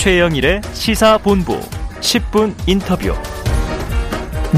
[0.00, 1.60] 최영일의 시사본부
[2.00, 3.12] 10분 인터뷰.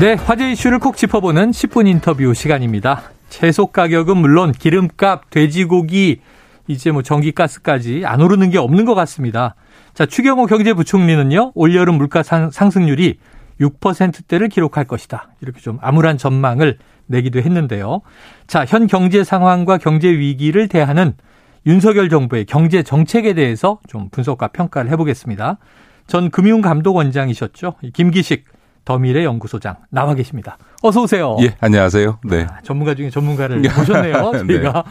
[0.00, 3.03] 네, 화제 이슈를 콕 짚어보는 10분 인터뷰 시간입니다.
[3.29, 6.20] 채소 가격은 물론 기름값, 돼지고기,
[6.68, 9.56] 이제 뭐 전기가스까지 안 오르는 게 없는 것 같습니다.
[9.94, 13.19] 자, 추경호 경제부총리는요, 올여름 물가 상승률이
[13.61, 15.31] 6%대를 기록할 것이다.
[15.40, 18.02] 이렇게 좀 암울한 전망을 내기도 했는데요.
[18.47, 21.15] 자, 현 경제 상황과 경제 위기를 대하는
[21.66, 25.59] 윤석열 정부의 경제 정책에 대해서 좀 분석과 평가를 해보겠습니다.
[26.06, 27.74] 전 금융감독원장이셨죠.
[27.92, 28.45] 김기식
[28.84, 30.59] 더미래 연구소장 나와 계십니다.
[30.83, 31.36] 어서 오세요.
[31.41, 32.19] 예, 안녕하세요.
[32.24, 32.46] 네.
[32.50, 34.33] 아, 전문가 중에 전문가를 모셨네요.
[34.46, 34.72] 저희가.
[34.72, 34.83] 네.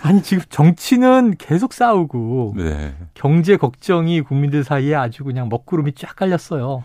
[0.00, 2.94] 아니 지금 정치는 계속 싸우고 네.
[3.14, 6.84] 경제 걱정이 국민들 사이에 아주 그냥 먹구름이 쫙 깔렸어요.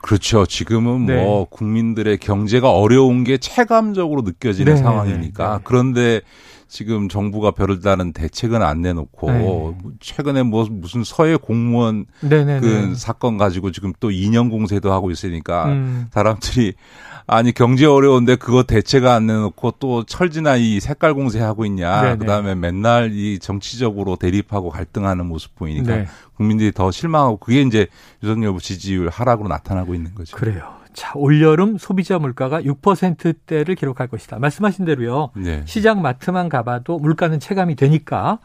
[0.00, 0.46] 그렇죠.
[0.46, 1.22] 지금은 네.
[1.22, 4.80] 뭐 국민들의 경제가 어려운 게 체감적으로 느껴지는 네.
[4.80, 5.60] 상황이니까 네.
[5.64, 6.20] 그런데
[6.74, 9.74] 지금 정부가 별다른 대책은 안 내놓고 네.
[10.00, 12.58] 최근에 뭐 무슨 서해 공무원 네네네.
[12.58, 16.08] 그 사건 가지고 지금 또 2년 공세도 하고 있으니까 음.
[16.10, 16.74] 사람들이
[17.28, 22.16] 아니 경제 어려운데 그거 대책 안 내놓고 또 철지나 이 색깔 공세하고 있냐 네네.
[22.16, 26.06] 그다음에 맨날 이 정치적으로 대립하고 갈등하는 모습 보이니까 네.
[26.36, 27.86] 국민들이 더 실망하고 그게 이제
[28.24, 30.36] 윤석열 지지율 하락으로 나타나고 있는 거죠.
[30.36, 30.74] 그래요.
[30.94, 34.38] 자, 올여름 소비자 물가가 6%대를 기록할 것이다.
[34.38, 35.30] 말씀하신 대로요.
[35.36, 35.62] 네.
[35.66, 38.38] 시장 마트만 가봐도 물가는 체감이 되니까.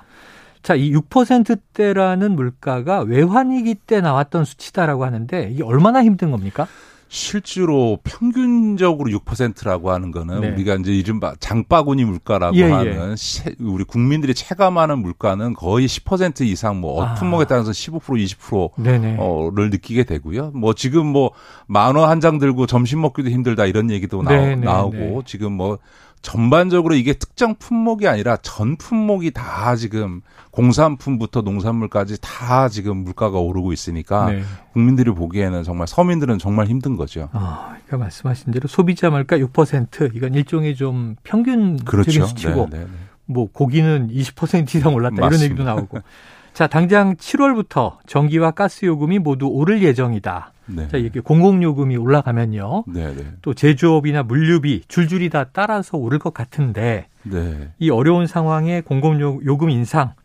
[0.62, 6.68] 자, 이 6%대라는 물가가 외환위기 때 나왔던 수치다라고 하는데 이게 얼마나 힘든 겁니까?
[7.12, 10.50] 실제로 평균적으로 6%라고 하는 거는 네.
[10.52, 12.72] 우리가 이제 이른바 장바구니 물가라고 예, 예.
[12.72, 13.16] 하는
[13.48, 13.56] 예.
[13.60, 17.16] 우리 국민들이 체감하는 물가는 거의 10% 이상 뭐 아.
[17.16, 20.52] 품목에 따라서 15% 20%를 느끼게 되고요.
[20.54, 21.32] 뭐 지금 뭐
[21.68, 25.80] 만 원 한 장 들고 점심 먹기도 힘들다 이런 얘기도 나오, 나오 고 지금 뭐
[26.22, 33.72] 전반적으로 이게 특정 품목이 아니라 전 품목이 다 지금 공산품부터 농산물까지 다 지금 물가가 오르고
[33.72, 34.42] 있으니까 네.
[34.74, 37.30] 국민들이 보기에는 정말 서민들은 정말 힘든 거죠.
[37.32, 42.26] 아, 그러니까 말씀하신 대로 소비자 물가 6% 이건 일종의 좀 평균적인 그렇죠.
[42.26, 42.92] 수치고 네, 네, 네.
[43.26, 45.36] 뭐 고기는 20% 이상 올랐다 맞습니다.
[45.36, 46.00] 이런 얘기도 나오고.
[46.60, 50.52] 자, 당장 7월부터 전기와 가스 요금이 모두 오를 예정이다.
[50.66, 50.90] 네.
[50.90, 52.84] 자, 이게 공공요금이 올라가면요.
[52.86, 53.28] 네, 네.
[53.42, 57.70] 또 제조업이나 물류비 줄줄이 다 따라서 오를 것 같은데 네.
[57.80, 60.16] 이 어려운 상황에 공공요금 인상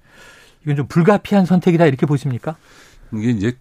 [0.65, 2.57] 이건 좀 불가피한 선택이다 이렇게 보십니까?
[3.13, 3.53] 이게 이제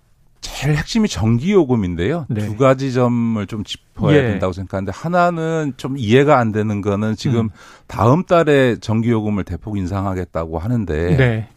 [0.42, 2.26] 제일 핵심이 전기요금인데요.
[2.28, 2.48] 네.
[2.48, 4.22] 두 가지 점을 좀 짚어야 예.
[4.24, 7.50] 된다고 생각하는데 하나는 좀 이해가 안 되는 거는 지금 음.
[7.86, 11.50] 다음 달에 전기요금을 대폭 인상하겠다고 하는데 네.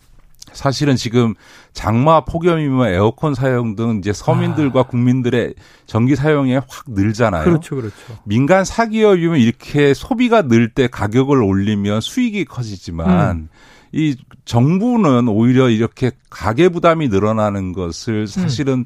[0.52, 1.34] 사실은 지금
[1.72, 4.82] 장마 폭염이면 에어컨 사용 등 이제 서민들과 아.
[4.84, 5.54] 국민들의
[5.86, 7.44] 전기 사용이 확 늘잖아요.
[7.44, 7.94] 그렇죠, 그렇죠.
[8.24, 13.48] 민간 사기업이면 이렇게 소비가 늘 때 가격을 올리면 수익이 커지지만 음.
[13.92, 18.26] 이 정부는 오히려 이렇게 가계 부담이 늘어나는 것을 음.
[18.26, 18.84] 사실은 음.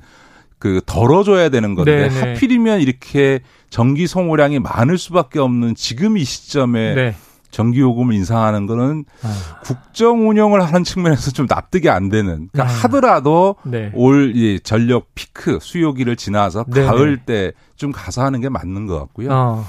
[0.59, 2.09] 그 덜어줘야 되는 건데 네네.
[2.09, 2.21] 네.
[2.21, 3.41] 하필이면 이렇게
[3.71, 7.17] 전기 소모량이 많을 수밖에 없는 지금 이 시점에 네.
[7.51, 9.61] 전기 요금을 인상하는 거는 아.
[9.65, 12.49] 국정 운영을 하는 측면에서 좀 납득이 안 되는.
[12.53, 12.77] 그러니까 아.
[12.85, 13.91] 하더라도 네.
[13.95, 19.29] 올이 전력 피크 수요기를 지나서 네 가을 때 좀 가서 하는 게 맞는 것 같고요.
[19.33, 19.65] 어.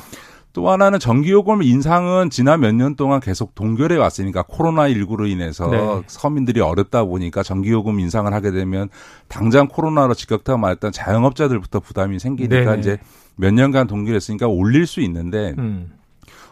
[0.51, 6.01] 또 하나는 전기요금 인상은 지난 몇 년 동안 계속 동결해 왔으니까 코로나19로 인해서 네.
[6.07, 8.89] 서민들이 어렵다 보니까 전기요금 인상을 하게 되면
[9.29, 12.97] 당장 코로나로 직격탄 맞았던 자영업자들부터 부담이 생기니까 네 이제
[13.37, 15.93] 몇 년간 동결했으니까 올릴 수 있는데 음.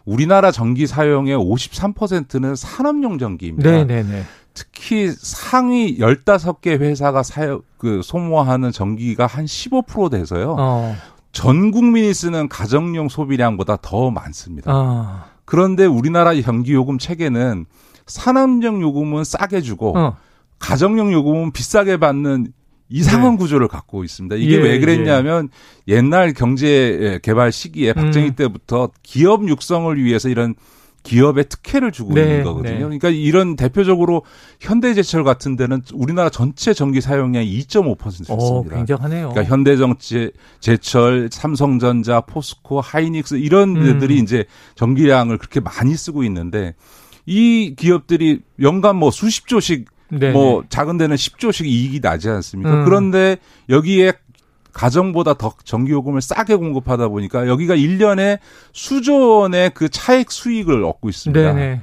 [0.06, 3.70] 우리나라 전기 사용의 53%는 산업용 전기입니다.
[3.70, 4.24] 네네네.
[4.54, 10.56] 특히 상위 15개 회사가 사용, 그, 소모하는 전기가 한 15% 돼서요.
[10.58, 10.96] 어.
[11.32, 14.72] 전 국민이 쓰는 가정용 소비량보다 더 많습니다.
[14.74, 15.24] 어.
[15.46, 17.66] 그런데 우리나라 전기 요금 체계는
[18.06, 20.18] 산업용 요금은 싸게 주고 어.
[20.58, 22.52] 가정용 요금은 비싸게 받는
[22.90, 23.38] 이상한 네.
[23.38, 24.36] 구조를 갖고 있습니다.
[24.36, 25.50] 이게 예, 왜 그랬냐면
[25.88, 25.96] 예.
[25.96, 28.36] 옛날 경제 개발 시기에 박정희 음.
[28.36, 30.56] 때부터 기업 육성을 위해서 이런
[31.04, 32.74] 기업의 특혜를 주고 네, 있는 거거든요.
[32.74, 32.80] 네.
[32.80, 34.24] 그러니까 이런 대표적으로
[34.60, 38.76] 현대제철 같은 데는 우리나라 전체 전기 사용량이 2.5%였습니다.
[38.76, 39.30] 굉장하네요.
[39.30, 43.84] 그러니까 현대정제철, 삼성전자, 포스코, 하이닉스 이런 음.
[43.84, 44.46] 데들이 이제
[44.76, 46.76] 전기량을 그렇게 많이 쓰고 있는데
[47.26, 50.32] 이 기업들이 연간 뭐 수십 조씩 네네.
[50.32, 52.74] 뭐 작은 데는 10조씩 이익이 나지 않습니까?
[52.74, 52.86] 음.
[52.86, 53.38] 그런데
[53.70, 54.14] 여기에
[54.74, 58.40] 가정보다 더 전기요금을 싸게 공급하다 보니까 여기가 1년에
[58.72, 61.54] 수조 원의 그 차액 수익을 얻고 있습니다.
[61.54, 61.82] 네네.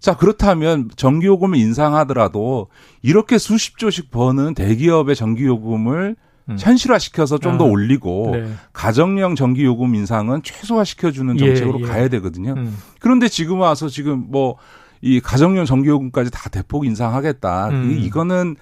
[0.00, 2.68] 자, 그렇다면 전기요금을 인상하더라도
[3.02, 6.16] 이렇게 수십조씩 버는 대기업의 전기요금을
[6.48, 6.56] 음.
[6.58, 8.52] 현실화시켜서 좀더 아, 올리고 네.
[8.72, 11.86] 가정용 전기요금 인상은 최소화시켜주는 예, 정책으로 예, 예.
[11.86, 12.54] 가야 되거든요.
[12.56, 12.76] 음.
[12.98, 14.56] 그런데 지금 와서 지금 뭐
[15.02, 17.68] 이 가정용 전기요금까지 다 대폭 인상하겠다.
[17.68, 17.98] 음.
[18.00, 18.56] 이거는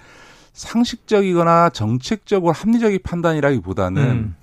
[0.53, 4.35] 상식적이거나 정책적으로 합리적인 판단이라기보다는 음.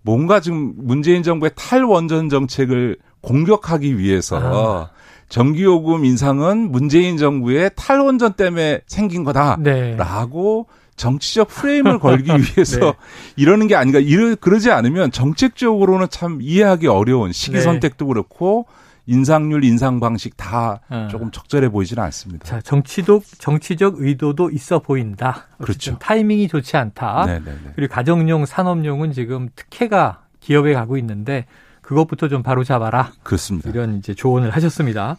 [0.00, 4.90] 뭔가 지금 문재인 정부의 탈원전 정책을 공격하기 위해서 아.
[5.28, 10.82] 전기요금 인상은 문재인 정부의 탈원전 때문에 생긴 거다라고 네.
[10.96, 12.92] 정치적 프레임을 걸기 위해서 네.
[13.36, 13.98] 이러는 게 아닌가.
[13.98, 17.60] 이러, 그러지 않으면 정책적으로는 참 이해하기 어려운 시기 네.
[17.62, 18.66] 선택도 그렇고
[19.06, 21.08] 인상률, 인상 방식 다 어.
[21.10, 22.44] 조금 적절해 보이지는 않습니다.
[22.44, 25.46] 자, 정치도 정치적 의도도 있어 보인다.
[25.58, 25.98] 그렇죠.
[25.98, 27.26] 타이밍이 좋지 않다.
[27.26, 27.72] 네네네.
[27.74, 31.46] 그리고 가정용, 산업용은 지금 특혜가 기업에 가고 있는데
[31.80, 33.12] 그것부터 좀 바로 잡아라.
[33.22, 33.68] 그렇습니다.
[33.70, 35.16] 이런 이제 조언을 하셨습니다.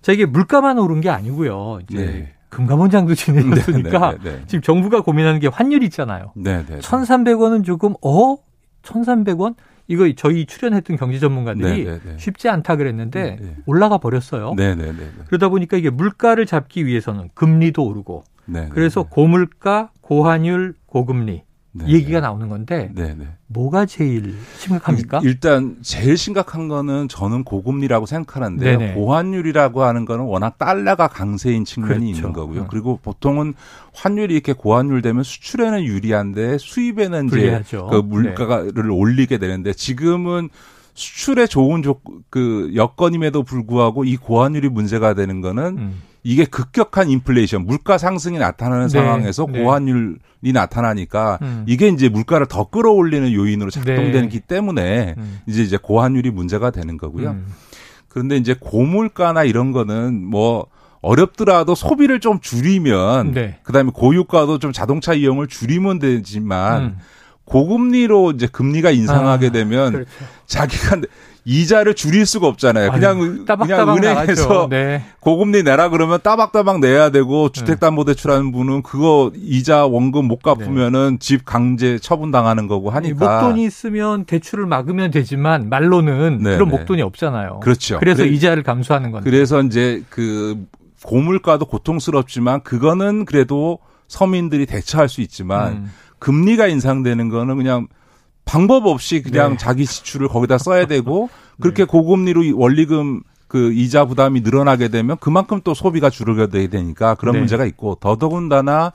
[0.00, 1.80] 자, 이게 물가만 오른 게 아니고요.
[1.88, 2.34] 이제 네.
[2.50, 4.42] 금감원장도 지내셨으니까 네, 네, 네.
[4.46, 6.32] 지금 정부가 고민하는 게 환율 있잖아요.
[6.36, 6.78] 네네.
[6.78, 8.36] 1,300원은 조금 어?
[8.82, 9.56] 1,300원?
[9.86, 12.18] 이거 저희 출연했던 경제 전문가들이 네, 네, 네.
[12.18, 13.56] 쉽지 않다 그랬는데 네.
[13.66, 14.54] 올라가 버렸어요.
[14.56, 15.10] 네네네.
[15.26, 18.68] 그러다 보니까 이게 물가를 잡기 위해서는 금리도 오르고 네.
[18.70, 21.43] 그래서 고물가, 고환율, 고금리
[21.76, 23.26] 네, 이 얘기가 나오는 건데 네네.
[23.48, 25.20] 뭐가 제일 심각합니까?
[25.24, 28.94] 일단 제일 심각한 거는 저는 고금리라고 생각하는데 네네.
[28.94, 32.18] 고환율이라고 하는 거는 워낙 달러가 강세인 측면이 그렇죠.
[32.18, 32.60] 있는 거고요.
[32.62, 32.66] 음.
[32.70, 33.54] 그리고 보통은
[33.92, 37.88] 환율이 이렇게 고환율 되면 수출에는 유리한데 수입에는 이제 불리하죠.
[37.90, 37.96] 네.
[37.96, 40.50] 그 물가를 올리게 되는데 지금은
[40.94, 42.00] 수출에 좋은 조,
[42.30, 46.02] 그 여건임에도 불구하고 이 고환율이 문제가 되는 거는 음.
[46.26, 49.60] 이게 급격한 인플레이션, 물가 상승이 나타나는 네, 상황에서 네.
[49.60, 51.64] 고환율이 나타나니까 음.
[51.68, 55.40] 이게 이제 물가를 더 끌어올리는 요인으로 작동되기 때문에 음.
[55.46, 57.32] 이제 이제 고환율이 문제가 되는 거고요.
[57.32, 57.46] 음.
[58.08, 60.66] 그런데 이제 고물가나 이런 거는 뭐
[61.02, 63.58] 어렵더라도 소비를 좀 줄이면 네.
[63.62, 66.98] 그다음에 고유가도 좀 자동차 이용을 줄이면 되지만 음.
[67.44, 70.10] 고금리로 이제 금리가 인상하게 아, 되면 그렇죠.
[70.46, 71.02] 자기가
[71.46, 72.90] 이자를 줄일 수가 없잖아요.
[72.92, 74.68] 그냥 아유, 그냥 은행에서.
[74.70, 75.02] 네.
[75.20, 81.98] 고금리 내라 그러면 따박따박 내야 되고 주택담보대출하는 분은 그거 이자 원금 못 갚으면은 집 강제
[81.98, 86.76] 처분 당하는 거고 하니까 목돈이 있으면 대출을 막으면 되지만 말로는 네, 그런 네.
[86.78, 87.60] 목돈이 없잖아요.
[87.62, 87.98] 그렇죠.
[87.98, 89.28] 그래서 그래- 이자를 감수하는 건데.
[89.28, 90.64] 그래서 이제 그
[91.04, 95.90] 고물가도 고통스럽지만 그거는 그래도 서민들이 대처할 수 있지만 음.
[96.18, 97.86] 금리가 인상되는 거는 그냥
[98.44, 99.56] 방법 없이 그냥 네.
[99.56, 101.28] 자기 지출을 거기다 써야 되고
[101.60, 107.34] 그렇게 고금리로 이 원리금 그 이자 부담이 늘어나게 되면 그만큼 또 소비가 줄어들게 되니까 그런
[107.34, 107.38] 네.
[107.40, 108.92] 문제가 있고 더더군다나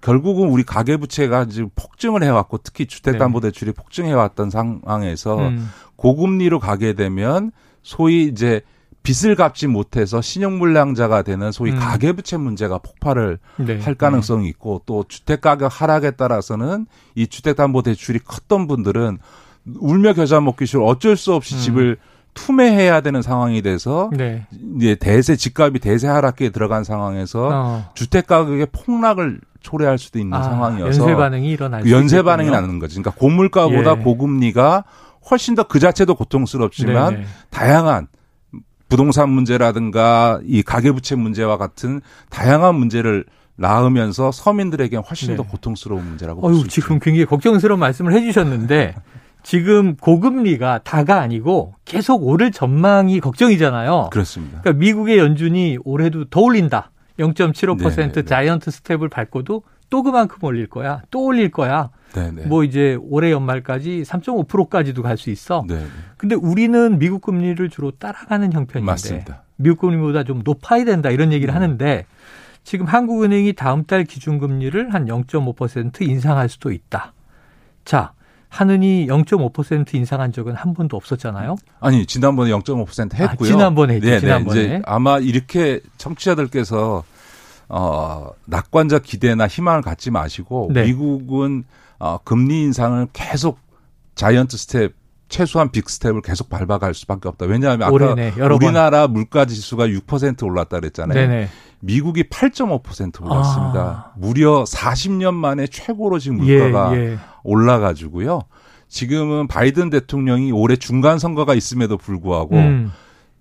[0.00, 5.68] 결국은 우리 가계부채가 지금 폭증을 해왔고 특히 주택담보대출이 폭증해왔던 상황에서 음.
[5.96, 7.50] 고금리로 가게 되면
[7.82, 8.60] 소위 이제
[9.06, 11.78] 빚을 갚지 못해서 신용불량자가 되는 소위 음.
[11.78, 13.80] 가계부채 문제가 폭발을 네.
[13.80, 19.18] 할 가능성이 있고 또 주택 가격 하락에 따라서는 이 주택담보대출이 컸던 분들은
[19.78, 21.60] 울며 겨자 먹기 싫어 어쩔 수 없이 음.
[21.60, 21.96] 집을
[22.34, 24.46] 투매해야 되는 상황이 돼서 네.
[24.76, 27.90] 이제 대세 집값이 대세 하락기에 들어간 상황에서 어.
[27.94, 32.30] 주택 가격의 폭락을 초래할 수도 있는 아, 상황이어서 연쇄 반응이 일어날 그수 연쇄 있겠군요.
[32.30, 33.00] 반응이 나는 거지.
[33.00, 34.02] 그러니까 고물가보다 예.
[34.02, 34.84] 고금리가
[35.30, 37.26] 훨씬 더 그 자체도 고통스럽지만 네네.
[37.50, 38.08] 다양한
[38.88, 42.00] 부동산 문제라든가 이 가계부채 문제와 같은
[42.30, 43.24] 다양한 문제를
[43.56, 45.36] 낳으면서 서민들에게 훨씬 네.
[45.36, 46.68] 더 고통스러운 문제라고 어유.
[46.68, 48.94] 지금 굉장히 걱정스러운 말씀을 해주셨는데
[49.42, 54.10] 지금 고금리가 다가 아니고 계속 오를 전망이 걱정이잖아요.
[54.12, 54.60] 그렇습니다.
[54.60, 56.90] 그러니까 미국의 연준이 올해도 더 올린다.
[57.18, 58.22] 0.75% 네, 네, 네.
[58.24, 61.02] 자이언트 스텝을 밟고도 또 그만큼 올릴 거야.
[61.10, 61.90] 또 올릴 거야.
[62.12, 62.46] 네네.
[62.46, 65.64] 뭐 이제 올해 연말까지 3.5%까지도 갈 수 있어.
[65.68, 65.84] 네.
[66.16, 69.42] 근데 우리는 미국 금리를 주로 따라가는 형편인데 맞습니다.
[69.56, 71.56] 미국 금리보다 좀 높아야 된다 이런 얘기를 음.
[71.56, 72.06] 하는데
[72.64, 77.12] 지금 한국은행이 다음 달 기준금리를 한 0.5% 인상할 수도 있다.
[77.84, 78.12] 자,
[78.48, 81.56] 하느니 0.5% 인상한 적은 한 번도 없었잖아요.
[81.80, 83.48] 아니 지난번에 0.5% 했고요.
[83.48, 84.20] 아, 지난번에 했죠, 네네.
[84.20, 84.60] 지난번에.
[84.62, 87.04] 이제 아마 이렇게 청취자들께서
[87.68, 90.84] 어 낙관적 기대나 희망을 갖지 마시고 네.
[90.84, 91.64] 미국은
[91.98, 93.58] 어 금리 인상을 계속
[94.14, 94.92] giant step
[95.28, 97.46] 최소한 big step을 계속 밟아갈 수밖에 없다.
[97.46, 98.68] 왜냐하면 아까 올해네, 여러 번.
[98.68, 101.18] 우리나라 물가 지수가 6% 올랐다 그랬잖아요.
[101.18, 101.48] 네네.
[101.80, 103.80] 미국이 8.5% 올랐습니다.
[103.80, 104.12] 아.
[104.16, 107.18] 무려 40년 만에 최고로 지금 예, 물가가 예.
[107.42, 108.42] 올라가지고요.
[108.88, 112.92] 지금은 바이든 대통령이 올해 중간 선거가 있음에도 불구하고 음,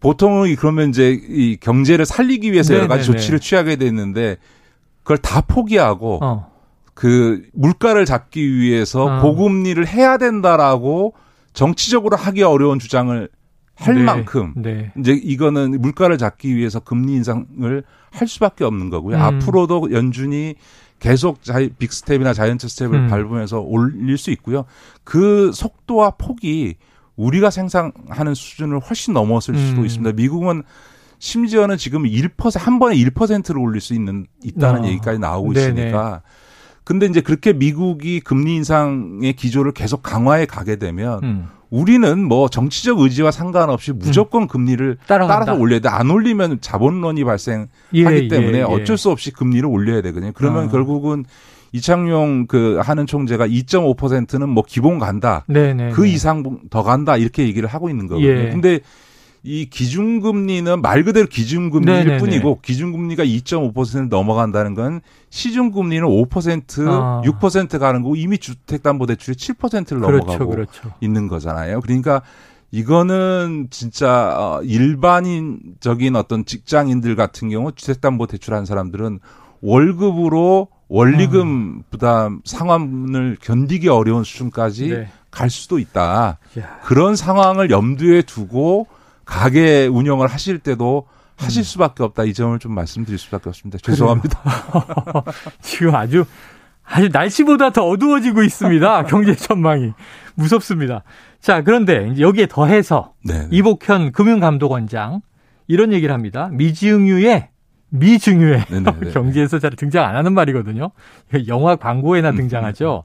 [0.06, 3.18] 보통은 이- 그러면 이제 이 경제를 살리기 위해서 여러 가지 네네네.
[3.20, 4.38] 조치를 취하게 됐는데
[5.04, 6.52] 그걸 다 포기하고 어,
[6.94, 9.22] 그 물가를 잡기 위해서 어.
[9.22, 11.14] 고금리를 해야 된다라고
[11.54, 13.30] 정치적으로 하기 어려운 주장을
[13.78, 14.92] 할 네, 만큼 네.
[14.98, 19.18] 이제 이거는 물가를 잡기 위해서 금리 인상을 할 수밖에 없는 거고요.
[19.18, 19.22] 음.
[19.22, 20.56] 앞으로도 연준이
[21.00, 23.08] 계속 자이 big step이나 giant step을 음.
[23.10, 24.64] 밟으면서 올릴 수 있고요.
[25.04, 26.76] 그 속도와 폭이
[27.16, 29.86] 우리가 생각하는 수준을 훨씬 넘었을 수도 음.
[29.86, 30.14] 있습니다.
[30.16, 30.64] 미국은
[31.20, 34.88] 심지어는 지금 1%한 번에 1%를 올릴 수 있는 있다는 어.
[34.88, 35.82] 얘기까지 나오고 네네.
[35.82, 36.22] 있으니까
[36.84, 41.48] 근데 이제 그렇게 미국이 금리 인상의 기조를 계속 강화해 가게 되면 음.
[41.72, 45.46] 우리는 뭐 정치적 의지와 상관없이 무조건 금리를 따라간다.
[45.46, 45.90] 따라서 올려야 돼.
[45.90, 48.64] 안 올리면 자본론이 발생하기 예, 때문에 예, 예.
[48.64, 50.32] 어쩔 수 없이 금리를 올려야 되거든요.
[50.36, 50.70] 그러면 아.
[50.70, 51.26] 결국은
[51.76, 55.44] 이창용 그 하는 총재가 2.5%는 뭐 기본 간다.
[55.48, 55.92] 네네.
[55.92, 58.30] 그 이상 더 간다 이렇게 얘기를 하고 있는 거거든요.
[58.30, 58.50] 예.
[58.50, 58.80] 근데
[59.44, 62.18] 이 기준금리는 말 그대로 기준금리일 네네네.
[62.20, 67.22] 뿐이고 기준금리가 2.5% 넘어간다는 건 시중금리는 5% 아.
[67.26, 70.92] 6% 가는 거고 이미 주택담보대출이 7%를 그렇죠, 넘어가고 그렇죠.
[71.02, 71.82] 있는 거잖아요.
[71.82, 72.22] 그러니까
[72.72, 79.20] 이거는 진짜 어, 일반인적인 어떤 직장인들 같은 경우 주택담보대출 한 사람들은
[79.62, 85.08] 월급으로 원리금 부담 상환을 견디기 어려운 수준까지 네.
[85.32, 86.38] 갈 수도 있다.
[86.60, 86.80] 야.
[86.84, 88.88] 그런 상황을 염두에 두고
[89.26, 91.64] 가게 운영을 하실 때도 하실 음.
[91.64, 92.24] 수밖에 없다.
[92.24, 93.80] 이 점을 좀 말씀드릴 수밖에 없습니다.
[93.80, 94.40] 죄송합니다.
[95.62, 96.26] 지금 아주
[96.84, 99.04] 아주 날씨보다 더 어두워지고 있습니다.
[99.10, 99.94] 경제 전망이
[100.36, 101.04] 무섭습니다.
[101.42, 103.48] 자, 그런데 여기에 더해서 네.
[103.52, 105.22] 이복현 금융감독원장
[105.68, 106.50] 이런 얘기를 합니다.
[106.52, 107.50] 미지응유의
[108.00, 109.12] 미증유의 네네네.
[109.12, 110.92] 경제에서 잘 등장 안 하는 말이거든요.
[111.30, 113.04] 이거 영화 광고에나 등장하죠.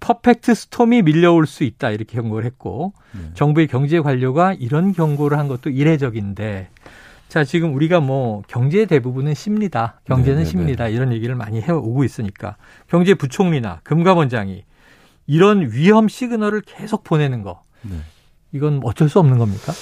[0.00, 3.30] 퍼펙트 스톰이 밀려올 수 있다 이렇게 경고를 했고 네.
[3.34, 6.68] 정부의 경제 관료가 이런 경고를 한 것도 이례적인데
[7.28, 10.50] 자 지금 우리가 뭐 경제 대부분은 심리다 경제는 네네네.
[10.50, 14.64] 심리다 이런 얘기를 많이 해오고 있으니까 경제 부총리나 금감원장이
[15.26, 17.96] 이런 위험 시그널을 계속 보내는 거 네.
[18.52, 19.72] 이건 어쩔 수 없는 겁니까?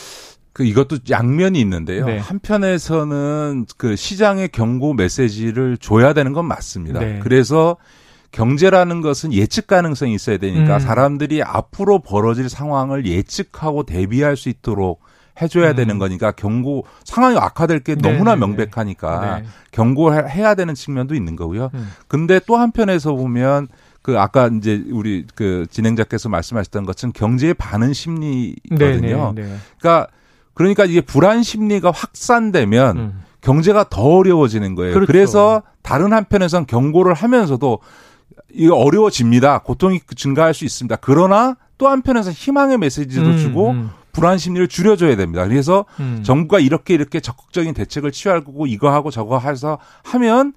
[0.52, 2.06] 그 이것도 양면이 있는데요.
[2.06, 2.18] 네.
[2.18, 7.00] 한편에서는 그 시장의 경고 메시지를 줘야 되는 건 맞습니다.
[7.00, 7.20] 네.
[7.22, 7.76] 그래서
[8.32, 10.80] 경제라는 것은 예측 가능성이 있어야 되니까 음.
[10.80, 15.00] 사람들이 앞으로 벌어질 상황을 예측하고 대비할 수 있도록
[15.40, 15.76] 해줘야 음.
[15.76, 18.46] 되는 거니까 경고 상황이 악화될 게 네, 너무나 네, 네.
[18.46, 19.46] 명백하니까 네.
[19.70, 21.70] 경고해야 되는 측면도 있는 거고요.
[21.74, 21.90] 음.
[22.08, 23.68] 근데 또 한편에서 보면
[24.02, 29.32] 그 아까 이제 우리 그 진행자께서 말씀하셨던 것은 경제의 반은 심리거든요.
[29.34, 29.56] 네, 네, 네.
[29.78, 30.08] 그러니까
[30.54, 33.22] 그러니까 이게 불안 심리가 확산되면 음.
[33.40, 34.94] 경제가 더 어려워지는 거예요.
[34.94, 35.06] 그렇죠.
[35.06, 37.80] 그래서 다른 한편에선 경고를 하면서도
[38.52, 39.60] 이거 어려워집니다.
[39.60, 40.96] 고통이 증가할 수 있습니다.
[40.96, 45.46] 그러나 또 한편에서 희망의 메시지도 음, 주고 음, 불안 심리를 줄여줘야 됩니다.
[45.46, 46.20] 그래서 음.
[46.22, 50.52] 정부가 이렇게 이렇게 적극적인 대책을 취할 거고 이거 하고 저거 해서 하면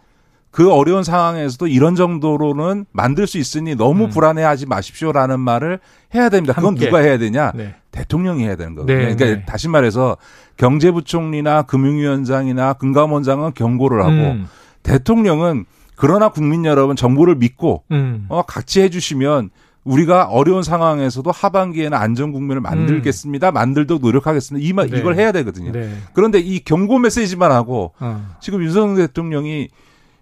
[0.55, 4.09] 그 어려운 상황에서도 이런 정도로는 만들 수 있으니 너무 음.
[4.09, 5.81] 불안해하지 마십시오라는 말을
[6.13, 6.53] 해야 됩니다.
[6.53, 6.85] 그건 함께.
[6.85, 7.51] 누가 해야 되냐?
[7.53, 7.75] 네.
[7.91, 8.97] 대통령이 해야 되는 거거든요.
[8.97, 9.45] 네, 그러니까 네.
[9.45, 10.15] 다시 말해서
[10.55, 14.47] 경제부총리나 금융위원장이나 금감원장은 경고를 하고 음,
[14.81, 15.65] 대통령은
[15.97, 18.25] 그러나 국민 여러분 정부를 믿고 음.
[18.29, 19.49] 어, 같이 해주시면
[19.83, 23.51] 우리가 어려운 상황에서도 하반기에는 안전 국면을 만들겠습니다.
[23.51, 24.65] 만들도록 노력하겠습니다.
[24.65, 24.91] 이 말, 음.
[24.91, 24.99] 네.
[24.99, 25.73] 이걸 해야 되거든요.
[25.73, 25.93] 네.
[26.13, 28.37] 그런데 이 경고 메시지만 하고 어.
[28.39, 29.67] 지금 윤석열 대통령이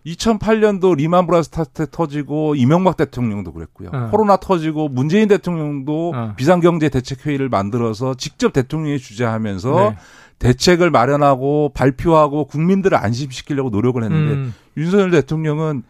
[0.05, 3.89] 2008년도 리만 브라스 때 터지고 이명박 대통령도 그랬고요.
[3.93, 4.09] 어.
[4.11, 6.33] 코로나 터지고 문재인 대통령도 어.
[6.35, 9.95] 비상경제 대책 회의를 만들어서 직접 대통령이 주재하면서 네.
[10.39, 14.53] 대책을 마련하고 발표하고 국민들을 안심시키려고 노력을 했는데 음.
[14.75, 15.83] 윤석열 대통령은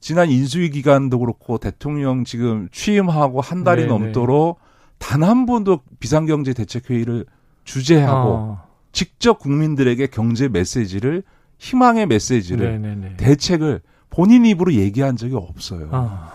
[0.00, 3.92] 지난 인수위 기간도 그렇고 대통령 지금 취임하고 한 달이 네네.
[3.92, 4.58] 넘도록
[4.98, 7.24] 단 한 번도 비상경제 대책 회의를
[7.64, 8.62] 주재하고 어.
[8.92, 11.22] 직접 국민들에게 경제 메시지를
[11.60, 13.16] 희망의 메시지를 네네네.
[13.18, 15.88] 대책을 본인 입으로 얘기한 적이 없어요.
[15.92, 16.32] 아.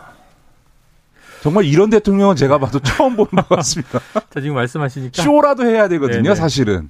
[1.42, 4.00] 정말 이런 대통령은 제가 봐도 처음 보는 것 같습니다.
[4.30, 6.36] 자, 지금 말씀하시니까 쇼라도 해야 되거든요, 네네.
[6.36, 6.90] 사실은.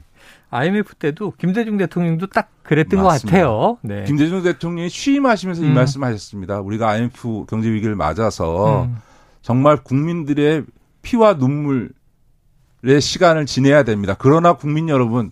[0.50, 3.25] IMF 때도 김대중 대통령도 딱 그랬던 맞습니다.
[3.25, 3.77] 것 같아요.
[3.82, 4.04] 네.
[4.06, 5.74] 김대중 대통령이 취임하시면서 이 음.
[5.74, 6.60] 말씀하셨습니다.
[6.60, 8.98] 우리가 IMF 경제 위기를 맞아서 음.
[9.42, 10.63] 정말 국민들의
[11.01, 11.89] 피와 눈물의
[13.00, 14.15] 시간을 지내야 됩니다.
[14.18, 15.32] 그러나 국민 여러분,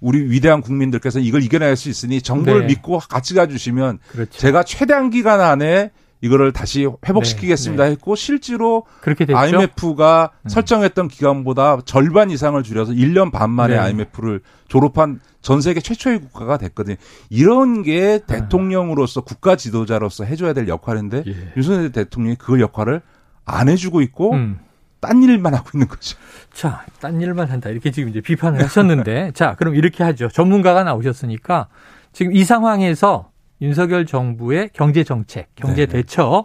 [0.00, 2.66] 우리 위대한 국민들께서 이걸 이겨낼 수 있으니 정부를 네.
[2.68, 4.38] 믿고 같이 가주시면 그렇죠.
[4.38, 5.90] 제가 최대한 기간 안에
[6.20, 9.38] 이거를 다시 회복시키겠습니다 네, 했고 실제로 그렇게 됐죠.
[9.38, 10.48] IMF가 음.
[10.48, 13.80] 설정했던 기간보다 절반 이상을 줄여서 1년 반 만에 네.
[13.80, 16.96] IMF를 졸업한 전 세계 최초의 국가가 됐거든요.
[17.30, 21.22] 이런 게 대통령으로서 국가 지도자로서 해줘야 될 역할인데 아.
[21.26, 21.52] 예.
[21.56, 23.00] 윤석열 대통령이 그 역할을
[23.44, 24.58] 안 해주고 있고 음.
[25.00, 26.16] 딴 일만 하고 있는 거죠.
[26.52, 27.70] 자, 딴 일만 한다.
[27.70, 30.28] 이렇게 지금 이제 비판을 하셨는데, 자, 그럼 이렇게 하죠.
[30.28, 31.68] 전문가가 나오셨으니까
[32.12, 36.02] 지금 이 상황에서 윤석열 정부의 경제 정책, 경제 네네.
[36.02, 36.44] 대처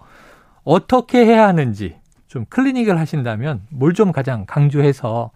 [0.64, 1.96] 어떻게 해야 하는지
[2.28, 5.32] 좀 클리닉을 하신다면 뭘 좀 가장 강조해서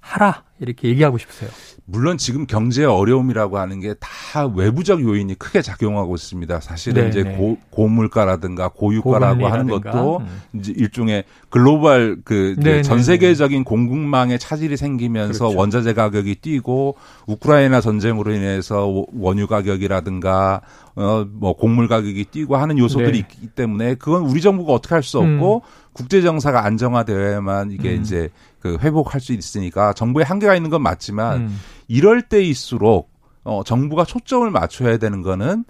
[0.00, 1.50] 하라 이렇게 얘기하고 싶으세요.
[1.86, 6.60] 물론 지금 경제 어려움이라고 하는 게 다 외부적 요인이 크게 작용하고 있습니다.
[6.60, 7.36] 사실은 네, 이제 네.
[7.36, 9.66] 고, 고물가라든가 고유가라고 하는.
[9.68, 10.42] 것도 음.
[10.54, 15.58] 이제 일종의 글로벌 그 네, 전 네, 세계적인 공급망에 차질이 생기면서 그렇죠.
[15.58, 20.60] 원자재 가격이 뛰고 우크라이나 전쟁으로 인해서 워- 원유 가격이라든가
[20.96, 23.18] 어뭐 곡물 가격이 뛰고 하는 요소들이 네.
[23.18, 28.00] 있기 때문에 그건 우리 정부가 어떻게 할 수 없고 국제 정사가 안정화되어야만 이게 음.
[28.00, 28.28] 이제
[28.60, 31.60] 그 회복할 수 있으니까 정부의 한계가 있는 건 맞지만 음.
[31.88, 33.10] 이럴 때일수록
[33.42, 35.64] 어 정부가 초점을 맞춰야 되는 거는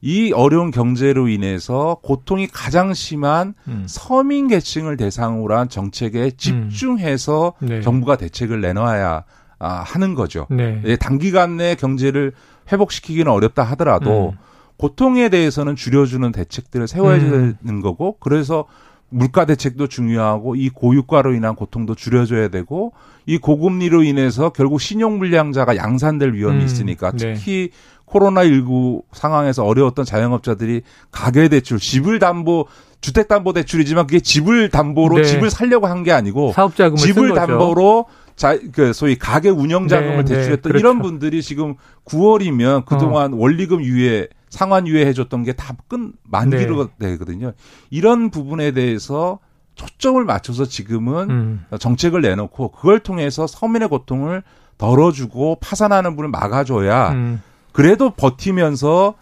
[0.00, 3.84] 이 어려운 경제로 인해서 고통이 가장 심한 음.
[3.88, 7.80] 서민 계층을 대상으로 한 정책에 집중해서 네.
[7.80, 9.24] 정부가 대책을 내놔야
[9.58, 10.46] 아, 하는 거죠.
[10.50, 10.82] 네.
[10.84, 12.32] 예, 단기간 내에 경제를
[12.70, 14.38] 회복시키기는 어렵다 하더라도 음.
[14.76, 17.56] 고통에 대해서는 줄여주는 대책들을 세워야 음.
[17.62, 18.66] 되는 거고 그래서
[19.14, 22.92] 물가 대책도 중요하고 이 고유가로 인한 고통도 줄여줘야 되고
[23.26, 26.64] 이 고금리로 인해서 결국 신용 불량자가 양산될 위험이 음.
[26.66, 27.34] 있으니까 네.
[27.34, 27.70] 특히
[28.06, 32.66] 코로나19 상황에서 어려웠던 자영업자들이 가계 대출, 집을 담보,
[33.00, 35.24] 주택 담보 대출이지만 그게 집을 담보로 네.
[35.24, 37.34] 집을 살려고 한 게 아니고 사업자금을 쓴 집을.
[37.34, 38.06] 담보로
[38.36, 40.78] 자, 그 소위 가계 운영 자금을 네, 네, 대출했던 그렇죠.
[40.80, 43.36] 이런 분들이 지금 9월이면 그동안 어.
[43.36, 47.10] 원리금 유예, 상환 유예 해줬던 게 다 끝 만기로 네.
[47.10, 47.52] 되거든요.
[47.90, 49.38] 이런 부분에 대해서
[49.74, 51.64] 초점을 맞춰서 지금은 음.
[51.78, 54.42] 정책을 내놓고 그걸 통해서 서민의 고통을
[54.78, 57.42] 덜어주고 파산하는 분을 막아줘야 음.
[57.72, 59.14] 그래도 버티면서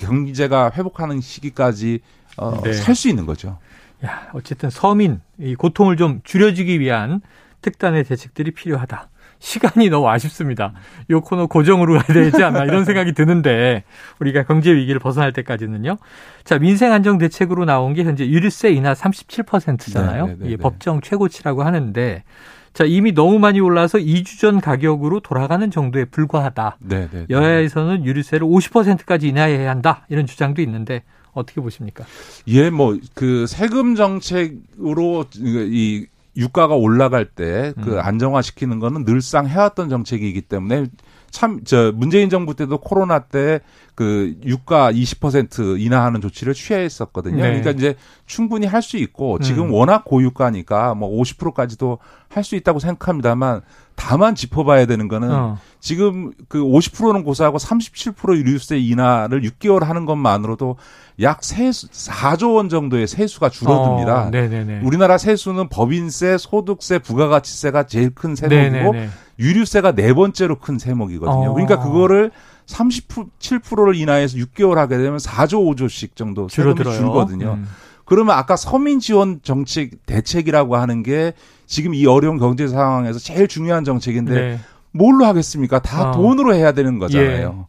[0.00, 2.00] 경제가 회복하는 시기까지
[2.36, 2.72] 어, 네.
[2.72, 3.58] 살수 있는 거죠.
[4.04, 7.20] 야, 어쨌든 서민 이 고통을 좀 줄여주기 위한
[7.62, 9.08] 특단의 대책들이 필요하다.
[9.38, 10.72] 시간이 너무 아쉽습니다.
[11.10, 13.84] 요 코너 고정으로 가야 되지 않나 이런 생각이 드는데
[14.20, 15.98] 우리가 경제 위기를 벗어날 때까지는요.
[16.44, 20.26] 자, 민생 안정 대책으로 나온 게 현재 유류세 인하 37%잖아요.
[20.26, 20.62] 네, 네, 네, 이게 네.
[20.62, 22.24] 법정 최고치라고 하는데
[22.72, 26.76] 자, 이미 너무 많이 올라서 2주 전 가격으로 돌아가는 정도에 불과하다.
[26.80, 27.20] 네, 네.
[27.20, 27.26] 네.
[27.30, 30.04] 여야에서는 유류세를 50%까지 인하해야 한다.
[30.10, 31.02] 이런 주장도 있는데
[31.32, 32.04] 어떻게 보십니까?
[32.48, 37.98] 예, 뭐 그 세금 정책으로 이 유가가 올라갈 때그 음.
[37.98, 40.86] 안정화시키는 거는 늘상 해왔던 정책이기 때문에
[41.30, 43.60] 참 저 문재인 정부 때도 코로나 때
[43.96, 47.36] 그 유가 20% 인하하는 조치를 취했었거든요.
[47.36, 47.42] 네.
[47.48, 49.72] 그러니까 이제 충분히 할 수 있고 지금 음.
[49.72, 53.62] 워낙 고유가니까 뭐 50%까지도 할 수 있다고 생각합니다만
[53.94, 55.58] 다만 짚어봐야 되는 거는 어.
[55.80, 60.76] 지금 그 50%는 고사하고 37% 유류세 인하를 6개월 하는 것만으로도
[61.22, 64.26] 약 세수, 4조 원 정도의 세수가 줄어듭니다.
[64.26, 64.80] 어, 네네네.
[64.84, 69.08] 우리나라 세수는 법인세, 소득세, 부가가치세가 제일 큰 세목이고 네네네.
[69.38, 71.50] 유류세가 네 번째로 큰 세목이거든요.
[71.50, 71.52] 어.
[71.52, 72.30] 그러니까 그거를
[72.66, 76.98] 37%를 인하해서 6개월 하게 되면 4조 5조씩 정도 세금이 줄어들어요.
[76.98, 77.52] 줄거든요.
[77.54, 77.66] 음.
[78.04, 81.32] 그러면 아까 서민 지원 정책 대책이라고 하는 게
[81.66, 84.60] 지금 이 어려운 경제 상황에서 제일 중요한 정책인데 네.
[84.92, 85.80] 뭘로 하겠습니까?
[85.80, 86.12] 다 어.
[86.12, 87.66] 돈으로 해야 되는 거잖아요.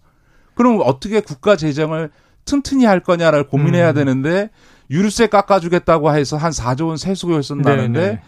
[0.54, 2.12] 그럼 어떻게 국가 재정을
[2.46, 3.96] 튼튼히 할 거냐를 고민해야 음.
[3.96, 4.50] 되는데
[4.90, 8.22] 유류세 깎아주겠다고 해서 한 4조 원 세수를 쓴다는데 네네.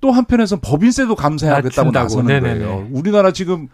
[0.00, 1.90] 또 한편에서는 법인세도 감세하겠다고.
[1.90, 2.64] 나서는 네네네.
[2.64, 2.88] 거예요.
[2.90, 3.68] 우리나라 지금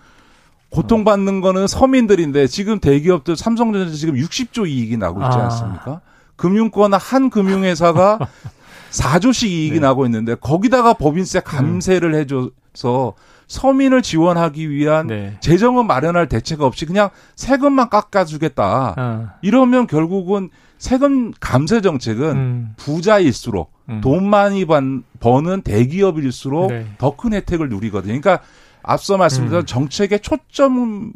[0.70, 5.44] 고통받는 거는 서민들인데 지금 대기업들 삼성전자 지금 60조 이익이 나고 있지 아.
[5.44, 6.00] 않습니까?
[6.36, 8.18] 금융권 한 금융회사가
[8.90, 9.80] 4조씩 이익이 네.
[9.80, 13.14] 나고 있는데 거기다가 법인세 감세를 해줘서
[13.46, 15.36] 서민을 지원하기 위한 네.
[15.40, 18.94] 재정은 마련할 대책 없이 그냥 세금만 깎아주겠다.
[18.96, 19.28] 어.
[19.42, 22.74] 이러면 결국은 세금 감세 정책은 음.
[22.76, 24.00] 부자일수록 음.
[24.00, 26.86] 돈 많이 번, 버는 대기업일수록 네.
[26.98, 28.20] 더큰 혜택을 누리거든요.
[28.20, 28.44] 그러니까
[28.82, 29.66] 앞서 말씀드린 음.
[29.66, 31.12] 정책의 초점이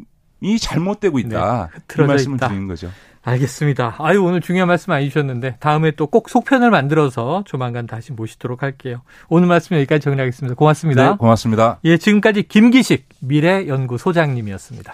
[0.59, 1.69] 잘못되고 있다.
[1.71, 2.47] 이 흐트러져 말씀을 있다.
[2.47, 2.89] 드리는 거죠.
[3.23, 3.95] 알겠습니다.
[3.99, 9.01] 아유, 오늘 중요한 말씀 많이 주셨는데, 다음에 또 꼭 속편을 만들어서 조만간 다시 모시도록 할게요.
[9.29, 10.55] 오늘 말씀 여기까지 정리하겠습니다.
[10.55, 11.11] 고맙습니다.
[11.11, 11.79] 네, 고맙습니다.
[11.85, 14.93] 예, 지금까지 김기식 미래연구소장님이었습니다.